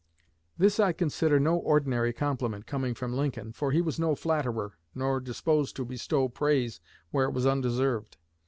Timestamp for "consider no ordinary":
0.93-2.11